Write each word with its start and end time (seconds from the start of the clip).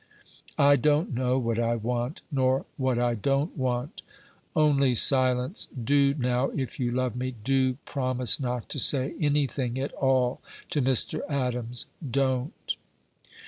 "I 0.57 0.77
don't 0.77 1.13
know 1.13 1.37
what 1.37 1.59
I 1.59 1.75
want, 1.75 2.23
nor 2.31 2.65
what 2.75 2.97
I 2.97 3.13
don't 3.13 3.55
want; 3.55 4.01
only, 4.55 4.95
Silence, 4.95 5.67
do 5.67 6.15
now, 6.17 6.49
if 6.55 6.79
you 6.79 6.89
love 6.89 7.15
me, 7.15 7.35
do 7.43 7.75
promise 7.85 8.39
not 8.39 8.67
to 8.69 8.79
say 8.79 9.13
any 9.21 9.45
thing 9.45 9.77
at 9.79 9.91
all 9.91 10.41
to 10.71 10.81
Mr. 10.81 11.19
Adams 11.29 11.85
don't." 12.01 12.77